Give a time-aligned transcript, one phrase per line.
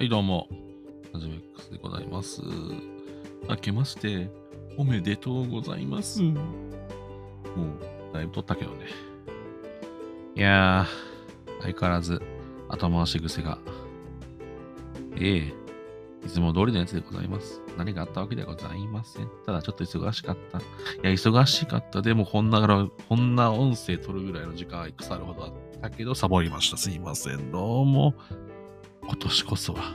[0.00, 0.48] はい、どうも。
[1.12, 2.40] はじめ X でございます。
[3.50, 4.30] 明けまして、
[4.78, 6.22] おめでとうございます。
[6.22, 8.86] もう、だいぶ撮ったけどね。
[10.34, 12.22] いやー、相変わらず、
[12.70, 13.58] 後回し癖が。
[15.18, 15.54] ええ
[16.26, 17.60] いつも通りのやつでございます。
[17.76, 19.28] 何があったわけではございません。
[19.44, 20.60] ただちょっと忙しかった。
[20.60, 20.62] い
[21.02, 22.00] や、忙しかった。
[22.00, 26.78] でも、こんな、こんな音声撮るぐらいの時間は腐るほどあったけど、サボりました。
[26.78, 27.52] すいません。
[27.52, 28.14] どうも。
[29.10, 29.92] 今年こそは、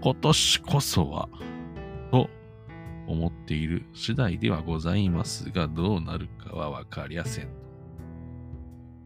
[0.00, 1.28] 今年こそは、
[2.12, 2.30] と
[3.08, 7.46] 思っている次第ではございますが、どうなるかはわかりやせん。
[7.46, 7.54] とい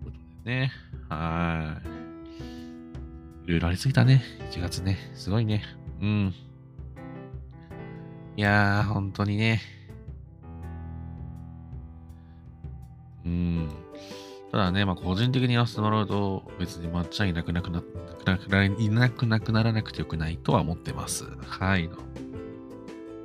[0.03, 0.71] うことでね。
[1.09, 3.47] はい。
[3.47, 4.23] いろいろありすぎたね。
[4.51, 4.99] 1月ね。
[5.15, 5.63] すごいね。
[6.03, 6.35] うん。
[8.37, 9.63] いやー、本当にね。
[14.59, 17.81] ただね、まあ、個人的に言わせてもらうと、別にまっちゃんいなくなくな、
[18.27, 21.27] なくないなくなくならなくてよくないとは思ってます。
[21.47, 21.97] はいの。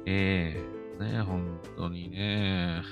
[0.05, 0.63] え
[0.99, 2.83] えね、本当にね。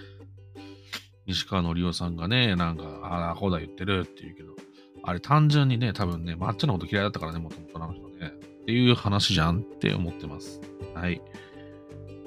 [1.28, 4.56] 西川のりおさんがね、なんか、ああ、ほだ言ってるって言うけど、
[5.04, 8.32] あれ単純にね、多分ね、まっちゃんのこと嫌いだったからね、もともとあの人ね。
[8.64, 10.60] っていう話じゃんって思ってます。
[10.96, 11.22] はい。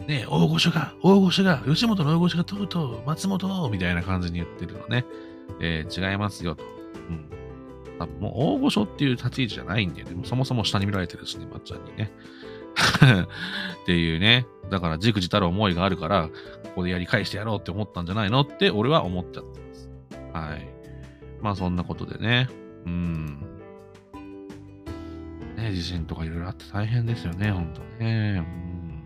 [0.06, 5.04] ね、大御所が、大御所が、吉本の大御所がとうとう、松本みたいな感じに言ってるのね。
[5.60, 6.64] えー違いますよと。
[7.08, 7.28] うん。
[7.98, 12.12] 多分もう大御所っていう立ち位置じゃないんで、でもそもそも下に見られてるしね、まっちゃんにね。
[13.82, 14.46] っていうね。
[14.70, 16.28] だから、じくじたる思いがあるから、
[16.64, 19.90] ここでやり返してやろうって思ったんじゃないのって、俺は思っちゃってます。
[20.32, 20.68] はい。
[21.40, 22.48] まあ、そんなことでね。
[22.86, 23.38] うん。
[25.56, 28.36] ね、地震とかいろいろあって大変ですよね、ほんとね。
[28.38, 29.02] うん。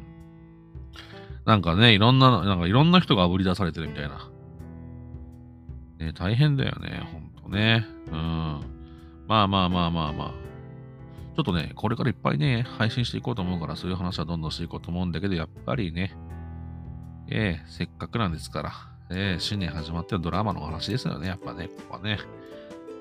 [1.45, 4.31] なんかね、いろんな、なんかいろんな人が炙り出されてるみたいな。
[5.99, 7.87] ね、大変だよね、ほんとね。
[8.07, 8.15] うん。
[9.27, 10.49] まあまあまあまあまあ。
[11.37, 16.17] ちょっとね、これからいっぱいね、配信していこうと思うから、そういう話はどんどんしていこうと思うんだけど、やっぱりね、
[17.29, 18.73] ええせっかくなんですから、
[19.11, 22.19] ええ新年始まってのドラマの話ですよね、やっぱね、ここはね。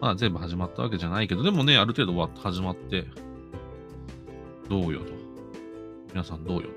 [0.02, 3.06] まあ全部始まったわけじゃないけど、でもね、ある程度は始まって、
[4.70, 5.14] どうよと。
[6.10, 6.70] 皆さんどうよと。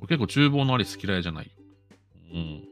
[0.00, 1.52] 俺結構厨房のアリス嫌いじゃないよ。
[2.34, 2.69] うん。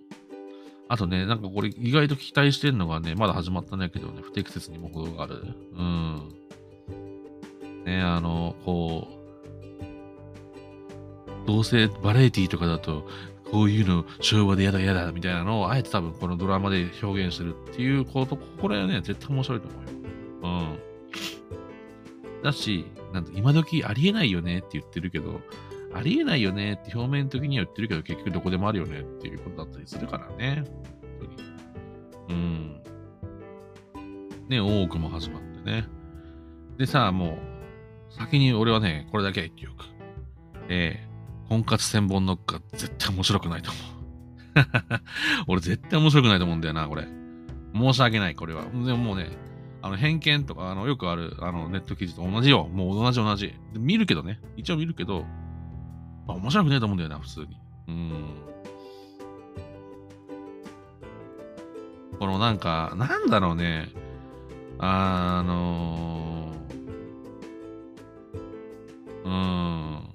[0.89, 5.43] あとね、なんかこれ意外と期待してんのがね、まだ始まったんだけどね、不適切にも程がある。
[5.77, 6.35] うん。
[7.85, 9.19] ね、あの、こう、
[11.47, 13.07] どうせバラエティとかだと、
[13.51, 19.89] こういうの昭和でやだやだみたいなのを、あえて多分このドラマで表現してるっていうこと、これはね、絶対面白いと思うよ。
[20.43, 20.49] う
[22.39, 22.43] ん。
[22.43, 25.41] だし、なん今時ありえないよねって言ってるけど、
[25.95, 30.65] ありえないよねって表面的には言ってるけど、結局どこでもあるよねっていうことだったりするからね。
[30.65, 30.85] 本
[31.21, 31.49] 当に
[32.29, 32.83] うん。
[34.49, 35.87] ね、大奥も始まってね。
[36.77, 37.39] でさ、も
[38.11, 39.87] う、先に俺はね、これだけは言っておく。
[40.69, 43.99] えー、婚活千本ノックは絶対面白くないと思う。
[45.49, 47.07] 俺絶対面白くないと思うんだよな、これ。
[47.75, 48.65] 申し訳ない、これは。
[48.65, 49.29] でももうね、
[49.81, 52.69] あの偏見とか、あのよくあるあのネット記事と同じよ。
[52.73, 53.55] もう同じ同じ。
[53.75, 54.41] 見るけどね。
[54.57, 55.25] 一応見るけど、
[56.35, 57.47] あ面白くないと思うんだよな、普通に。
[57.89, 58.25] うん。
[62.19, 63.89] このなんか、なんだろうね。
[64.79, 66.53] あの、
[69.25, 70.09] うん。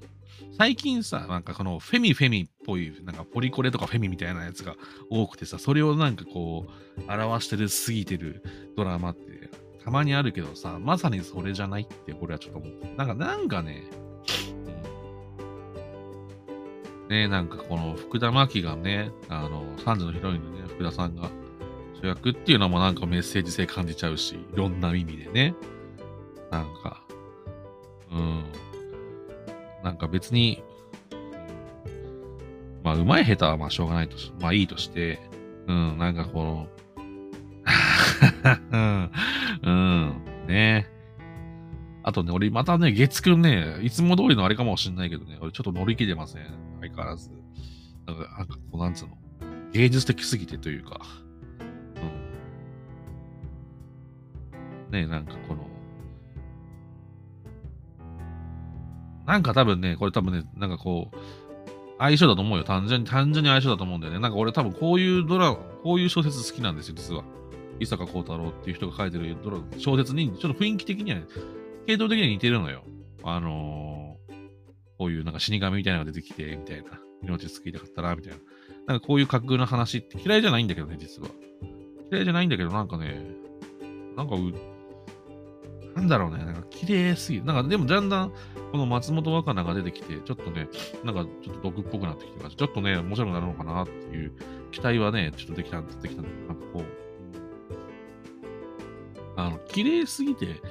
[0.57, 4.75] 最近さ、なんかこのフェミフェミっぽい、なんかポリコレとかフェミみたいなやつが
[5.09, 6.65] 多くてさ、それをなんかこ
[6.97, 8.43] う、表してるすぎてる
[8.75, 9.49] ドラマって、
[9.83, 12.95] たまにあるけどさ、まさにそれじゃないって、俺はちょっと思って。
[12.95, 13.83] なんか、なんかね、
[17.13, 21.29] ねなんかこの福田真紀がね、あの、3時のヒロインのね、福田さんが
[22.01, 25.55] 主役っていうのもなんかメッセージ性感じちゃうし、いろんな意味でね。
[26.49, 27.03] なんか、
[28.11, 28.43] うん。
[29.83, 30.63] なんか別に、
[32.83, 35.19] まあ、うまい下手はまあしょうがないとし、まあいいとして、
[35.67, 36.67] うん、なんかこの、
[38.71, 39.11] うん、
[39.61, 40.87] うん、ね
[42.01, 46.72] あとね、俺またね、月9ね、いつも通りのあれかもしんないけどね、俺ちょっと乗り切れません。
[46.83, 47.29] 相変わらず。
[48.05, 49.17] なんか、なんかこう、なんつうの、
[49.71, 50.99] 芸術的すぎてというか、
[54.91, 54.91] うん。
[54.91, 55.67] ねなんかこの、
[59.25, 61.17] なんか多分ね、これ多分ね、なんかこう、
[61.99, 62.65] 相性だと思うよ。
[62.65, 64.19] 単純に、単純に相性だと思うんだよね。
[64.19, 67.23] なんか俺多分こういうドラマ、こういう小説好きなんですよ、実は。
[67.79, 71.19] 伊坂幸太郎っていう人が書いてるドラ小説に、ちょっと雰囲気的には、
[71.87, 72.83] 系統的には似てるのよ。
[73.23, 73.92] あのー、
[74.97, 76.99] こういうなんか死神みたいなのが出てきて、みたいな。
[77.23, 78.39] 命救いたかったな、みたいな。
[78.87, 81.29] なんかこういう架空の話って嫌いじゃないんだけどね、実は。
[82.11, 83.21] 嫌いじゃないんだけど、なんかね、
[84.15, 84.53] なんかう、
[85.95, 87.45] なんだろうね、なんか綺麗すぎる。
[87.45, 88.31] なんかでもだんだん、
[88.71, 90.67] この松本若菜が出てきて、ちょっとね、
[91.03, 94.33] なんかちょっと毒っぽくなってきてから、ちょっとね、面白くなるのかなっていう
[94.71, 96.83] 期待はね、ちょっとできた、できたんだけど、なんかこう、
[99.35, 100.61] あの、綺麗すぎて、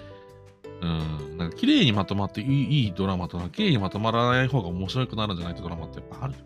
[0.83, 6.45] うん、なんか綺麗にまとまっていいいいドラマとか、綺麗にまとまらない方が面白くなるんじゃないとドラマってやっぱあるよね。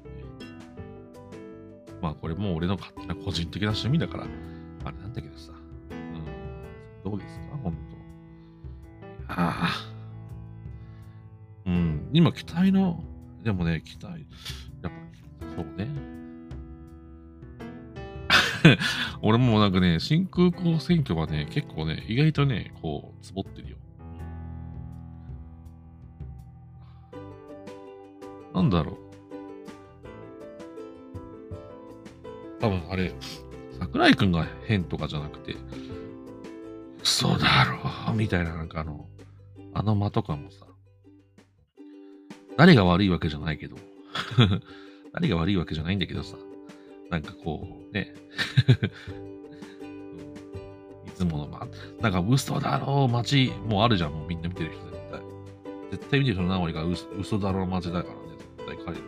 [2.03, 4.27] まあこれもう俺の勝手な個人的な趣味だから、
[4.85, 5.53] あれなんだけどさ。
[5.91, 7.75] うん、どうですか本
[9.27, 9.97] 当ああ。
[11.65, 13.03] うん、今期待の、
[13.43, 14.27] でもね、期待、
[14.83, 14.93] やっ
[15.41, 15.88] ぱ、そうね。
[19.23, 23.75] 俺もなんかね、新空港選挙はね、結構ね、意外とね、こう、つぼってるよ。
[28.67, 28.97] なんだろう。
[32.61, 33.15] 多分あれ、
[33.79, 35.55] 桜井くんが変とかじゃなくて、
[37.03, 37.79] 嘘だろ
[38.15, 39.07] みたいな、なんかあの、
[39.73, 40.67] あの間とかもさ、
[42.57, 43.77] 誰が悪いわけじゃないけど、
[45.15, 46.37] 誰が悪いわけじゃないんだけどさ、
[47.11, 48.15] なんかこう、ね、
[51.07, 51.69] いつものま、
[52.01, 55.21] なんか嘘だろう街、もうあるじゃん、もうみんな見てる人絶対。
[55.93, 58.25] 絶対見てる人の何割が嘘嘘だろう街だから
[58.71, 59.05] ね、彼の。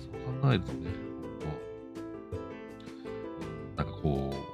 [0.00, 0.90] そう考えるとね、
[3.76, 4.48] なんかこう、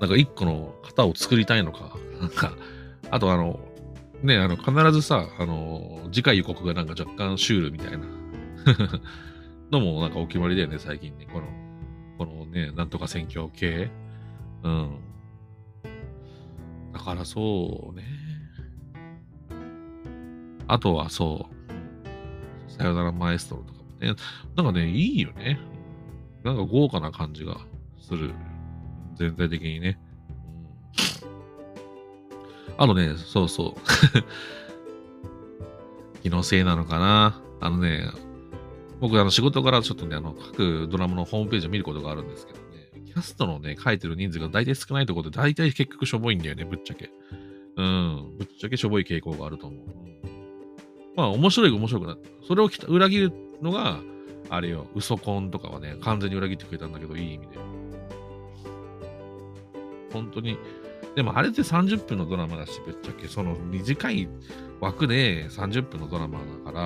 [0.00, 2.52] なんか一個の型を作りたいのか、 なんか、
[3.10, 3.60] あとあの、
[4.22, 7.98] ね、あの、必ずさ、あの、次回予告がなんか若干シュールみたいな
[9.70, 11.26] のもなんかお決まりだよね、最近ね。
[11.32, 11.46] この、
[12.18, 13.90] このね、なんとか選挙系。
[14.62, 14.98] うん。
[16.92, 18.02] だからそうね。
[20.68, 24.14] あとはそう、さよならマエストロとかもね。
[24.54, 25.58] なんかね、いいよね。
[26.44, 27.58] なんか豪華な感じが
[28.00, 28.32] する。
[29.16, 29.98] 全体的にね。
[32.76, 33.80] あのね、そうそう。
[36.22, 37.40] 気のせいなのかな。
[37.60, 38.10] あのね、
[39.00, 47.10] 僕、あの仕事からちょっとね、あの、各ドラマのホームページを見ることがあるんですけどね、キャストのね、書いてる人数が大体少ないところで、大体結局しょぼいんだよね、ぶっちゃけ。
[47.76, 50.17] うん、ぶっちゃけしょぼい傾向があると思う。
[51.18, 52.20] まあ、面白い面白くなる。
[52.46, 53.98] それを裏切るのが、
[54.50, 57.58] あれよ、嘘コンとかはね、完全に裏切ってくれたんだけど、いい意味で。
[60.12, 60.56] 本当に、
[61.16, 64.28] でもあれって30分のドラマだし、ぶっちゃけ、その短い
[64.80, 66.80] 枠で30分のドラマだから、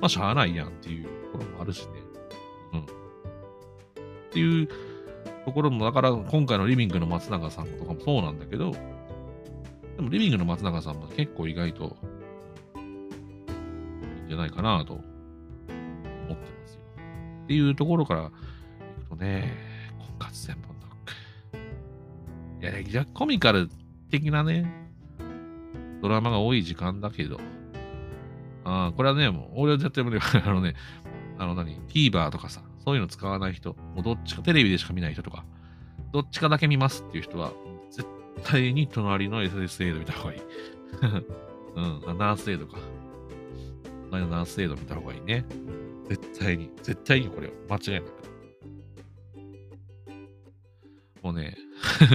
[0.00, 1.90] まあ、しゃあないやんっていうところもあるしね。
[2.72, 2.80] うん。
[2.80, 2.84] っ
[4.32, 4.68] ていう
[5.44, 8.72] ところも、だから今回のリビングの松永さんとかもそうなんだけど、
[9.94, 11.96] でもリビングの松永さんも結構意外と
[14.30, 16.80] じゃないかなと思ってますよ。
[17.44, 19.52] っていうところからいくとね、
[19.98, 20.70] 婚活専門
[22.60, 23.70] いや、じゃコミカル
[24.10, 24.70] 的なね、
[26.02, 27.40] ドラマが多い時間だけど、
[28.64, 30.20] ああ、これはね、もう、俺は絶対無理。
[30.20, 30.74] あのね、
[31.38, 35.44] あの何、TVer とかさ、そういうの使わない人、もうどっちか、テレビでしか見ない人とか、
[36.12, 37.52] どっちかだけ見ますっていう人は、
[37.90, 38.06] 絶
[38.44, 40.40] 対に隣の SS エイド見た方がいい。
[42.10, 42.76] うん、ナースエイドか。
[44.10, 45.44] 隣のナースエイド見た方がいいね。
[46.08, 46.70] 絶対に。
[46.82, 48.12] 絶対にこれ間違いなく。
[51.22, 51.56] もうね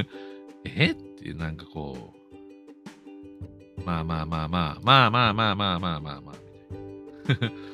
[0.65, 0.91] え？
[0.91, 2.13] ってなんかこ
[3.77, 6.35] う、まあまあまあまあ、まあまあまあまあまあまあまあ、
[7.29, 7.55] みたいな。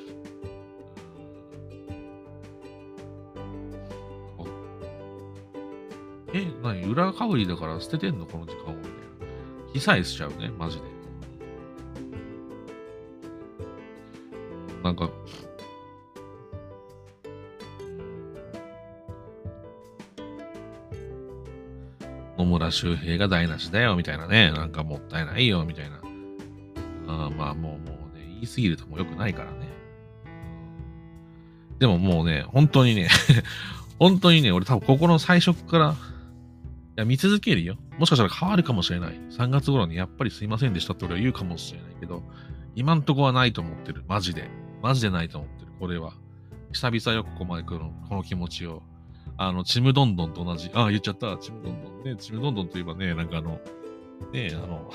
[6.34, 8.25] え、なに裏かぶりだから捨ててんの？
[8.25, 8.75] この時間を。
[9.74, 10.90] 被災しちゃうね、マジで。
[14.83, 15.09] なんか、
[22.38, 24.51] 野村周平が台無しだよ、みたいなね。
[24.51, 26.01] なんかもったいないよ、みたいな。
[27.07, 29.69] あまあもう、もうね、言い過ぎるとも良くないからね。
[31.79, 33.09] でももうね、本当にね
[33.97, 35.95] 本当にね、俺多分ここの最初から、い
[36.95, 37.77] や、見続けるよ。
[37.97, 39.19] もしかしたら変わるかもしれない。
[39.31, 42.23] 3月頃にやっぱりすいませんでしたって俺は言うかもしれないけど、
[42.75, 44.03] 今んとこはないと思ってる。
[44.07, 44.50] マジで。
[44.81, 45.71] マジでないと思ってる。
[45.79, 46.13] これは。
[46.71, 48.81] 久々よ、ここまで来るの、この気持ちを。
[49.38, 50.71] あの、ちむどんどんと同じ。
[50.73, 51.38] あ、言っちゃった。
[51.38, 52.15] ちむどんどんね。
[52.15, 53.59] ちむどんどんといえばね、なんかあの、
[54.31, 54.91] ねあの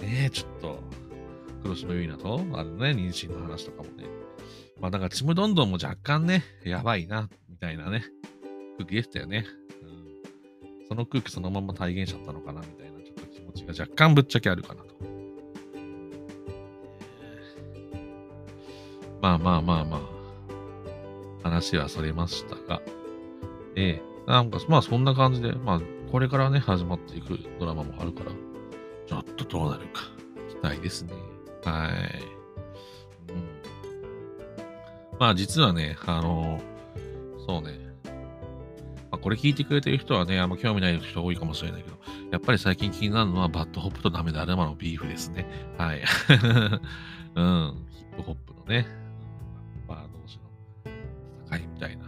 [0.06, 0.82] ね、ちょっと、
[1.62, 4.04] 黒島結菜と、あのね、妊娠の話とかもね。
[4.80, 8.04] まあ、だから、ちむどんどんも若干ね、やばいな、みたいなね、
[8.76, 9.44] 空気でしたよね。
[9.82, 10.86] うん。
[10.88, 14.87] その空気そのまま体現しちゃったのかな、みたいな、ちょっと気持ちが若干ぶっちゃけあるかな
[19.20, 20.18] まあまあまあまあ。
[21.42, 22.82] 話はそれましたが、
[23.76, 25.80] ええなんか、まあそんな感じで、まあ
[26.12, 28.32] これからね、始まっていくドラマもあるから、
[29.06, 30.02] ちょっとどうなるか、
[30.50, 31.12] 期待ですね。
[31.64, 33.32] はい。
[33.32, 36.60] うん、まあ実はね、あの、
[37.46, 37.78] そうね、
[39.10, 41.96] まあ、これ聞いてくれてる人はね、あんま興味ない人多いかもしれないけど、
[42.30, 45.46] やっぱり最近気になるのはバッドホップとダメダルマのビーフですね。
[45.78, 46.02] はい。
[47.34, 47.86] うん。
[47.90, 48.86] ヒップホップのね、
[51.48, 52.04] 戦いみたいな。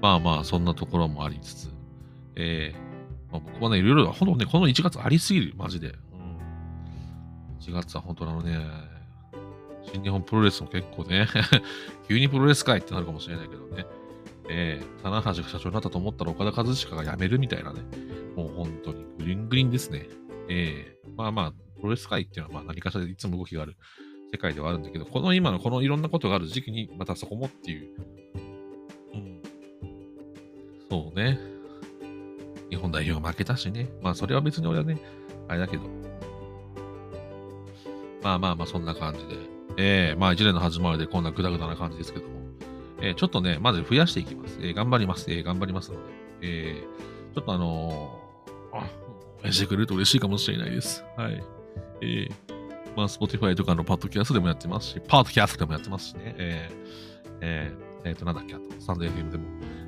[0.00, 1.68] まあまあ、そんなところもありつつ、
[2.36, 5.88] えー、まあ、僕はね、いろいろ、ほんとね、この1月ありすぎる、マジで。
[5.88, 5.96] うん。
[7.60, 8.58] 1月は本当あのね、
[9.92, 11.26] 新日本プロレスも結構ね
[12.08, 13.86] 急にプロレスかいってなるかもしれないけどね。
[14.50, 17.82] えー、棚橋が社長になったと思ったら岡田和親が辞めるみたいなね。
[18.34, 20.08] もう本当にグリングリンですね。
[20.48, 23.76] えー、まあまあ、プロレス界っていうのはまあ何かしらでいつも動きがある
[24.32, 27.88] 世界ではあるんだけど、この今のこのいろんなことがある時期にまたそこもっていう。
[29.14, 29.42] うん。
[30.90, 31.38] そうね。
[32.70, 33.88] 日本代表が負けたしね。
[34.02, 34.98] まあそれは別に俺はね、
[35.48, 35.84] あれだけど。
[38.22, 39.36] まあまあまあそんな感じで。
[39.78, 42.32] えー、まあ一年の始まりでこんなグダグダな感じですけども、
[43.00, 44.58] えー、ちょっとね、まず増やしていきます。
[44.60, 45.30] えー、頑張ります。
[45.30, 46.02] えー、頑張りますので、
[46.42, 48.80] えー、ちょっとあのー、あ、
[49.44, 51.04] 応援してくれると嬉しいかもしれないです。
[51.16, 51.42] はい。
[52.02, 52.32] えー、
[52.98, 59.44] まあ、Spotify とかのポッドキャストでもやってますし、ポッドキャストでもやってますしね、えー、えー、えー、と、なんだっけ、あと、スタンド FM でも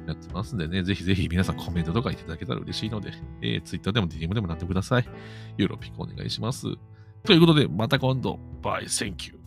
[0.07, 3.11] やってますんでね、ぜひぜひ皆さんコメントとかいただけたら嬉しいので、
[3.43, 5.05] えー、Twitter でも DM でもなってください。
[5.57, 6.69] よろぴくお願いします。
[7.25, 9.40] ということで、また今度、バイ、センキュー。